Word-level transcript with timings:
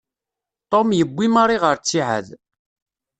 Ṭum 0.69 0.89
yewwi 0.99 1.25
Mari 1.33 1.57
ɣer 1.63 1.75
ttiɛad. 1.77 2.27